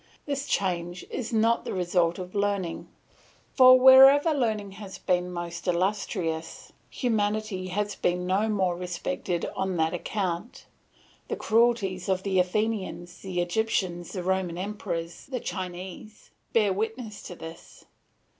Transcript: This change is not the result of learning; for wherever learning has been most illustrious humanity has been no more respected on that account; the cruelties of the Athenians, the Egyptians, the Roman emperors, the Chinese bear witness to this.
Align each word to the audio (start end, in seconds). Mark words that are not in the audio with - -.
This 0.25 0.47
change 0.47 1.05
is 1.11 1.31
not 1.31 1.63
the 1.63 1.75
result 1.75 2.17
of 2.17 2.33
learning; 2.33 2.87
for 3.53 3.79
wherever 3.79 4.33
learning 4.33 4.71
has 4.71 4.97
been 4.97 5.31
most 5.31 5.67
illustrious 5.67 6.71
humanity 6.89 7.67
has 7.67 7.93
been 7.93 8.25
no 8.25 8.49
more 8.49 8.75
respected 8.75 9.45
on 9.55 9.77
that 9.77 9.93
account; 9.93 10.65
the 11.27 11.35
cruelties 11.35 12.09
of 12.09 12.23
the 12.23 12.39
Athenians, 12.39 13.19
the 13.19 13.41
Egyptians, 13.41 14.13
the 14.13 14.23
Roman 14.23 14.57
emperors, 14.57 15.27
the 15.27 15.39
Chinese 15.39 16.31
bear 16.51 16.73
witness 16.73 17.21
to 17.21 17.35
this. 17.35 17.85